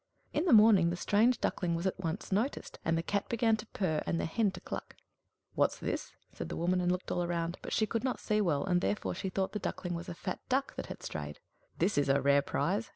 [0.33, 3.67] In the morning the strange Duckling was at once noticed, and the Cat began to
[3.67, 4.95] purr and the Hen to cluck.
[5.53, 8.63] "What's this?" said the woman, and looked all round; but she could not see well,
[8.65, 11.39] and therefore she thought the Duckling was a fat duck that had strayed.
[11.77, 12.89] "This is a rare prize!"